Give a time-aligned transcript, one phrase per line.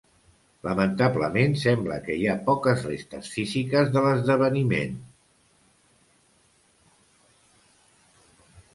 [0.67, 4.99] Lamentablement sembla que hi ha poques restes físiques de l'esdeveniment.